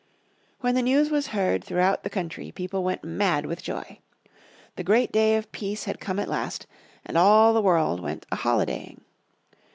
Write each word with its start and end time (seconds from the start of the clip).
When 0.61 0.73
the 0.73 0.81
news 0.81 1.11
was 1.11 1.27
heard 1.27 1.63
throughout 1.63 2.01
the 2.01 2.09
country 2.09 2.51
people 2.51 2.83
went 2.83 3.03
mad 3.03 3.45
with 3.45 3.61
joy. 3.61 3.99
The 4.75 4.83
great 4.83 5.11
day 5.11 5.35
of 5.37 5.51
peace 5.51 5.83
had 5.83 5.99
come 5.99 6.17
at 6.17 6.27
last, 6.27 6.65
and 7.05 7.19
all 7.19 7.53
the 7.53 7.61
world 7.61 7.99
went 7.99 8.25
a 8.31 8.37
holidaying. 8.37 9.01